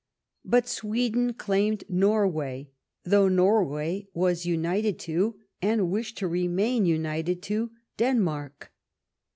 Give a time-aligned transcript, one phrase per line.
[0.43, 2.71] But Sweden claimed Norway,
[3.03, 8.71] though Norway was united to, and wished to remain united to, Denmark.